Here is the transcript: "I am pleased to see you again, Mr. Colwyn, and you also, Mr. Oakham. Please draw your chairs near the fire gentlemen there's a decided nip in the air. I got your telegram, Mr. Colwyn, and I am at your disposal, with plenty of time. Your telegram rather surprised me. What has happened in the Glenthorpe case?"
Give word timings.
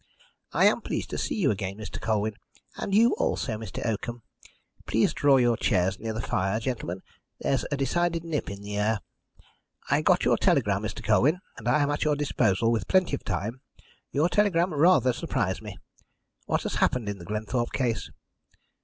"I 0.51 0.65
am 0.65 0.81
pleased 0.81 1.11
to 1.11 1.17
see 1.19 1.35
you 1.35 1.51
again, 1.51 1.77
Mr. 1.77 2.01
Colwyn, 2.01 2.33
and 2.75 2.95
you 2.95 3.13
also, 3.19 3.55
Mr. 3.55 3.85
Oakham. 3.85 4.23
Please 4.87 5.13
draw 5.13 5.37
your 5.37 5.55
chairs 5.55 5.99
near 5.99 6.11
the 6.11 6.23
fire 6.23 6.59
gentlemen 6.59 7.03
there's 7.39 7.65
a 7.71 7.77
decided 7.77 8.23
nip 8.23 8.49
in 8.49 8.63
the 8.63 8.79
air. 8.79 9.01
I 9.91 10.01
got 10.01 10.25
your 10.25 10.37
telegram, 10.37 10.81
Mr. 10.81 11.03
Colwyn, 11.03 11.39
and 11.55 11.67
I 11.67 11.83
am 11.83 11.91
at 11.91 12.03
your 12.03 12.15
disposal, 12.15 12.71
with 12.71 12.87
plenty 12.87 13.13
of 13.15 13.23
time. 13.23 13.61
Your 14.11 14.27
telegram 14.27 14.73
rather 14.73 15.13
surprised 15.13 15.61
me. 15.61 15.77
What 16.47 16.63
has 16.63 16.73
happened 16.81 17.07
in 17.07 17.19
the 17.19 17.25
Glenthorpe 17.25 17.71
case?" 17.71 18.09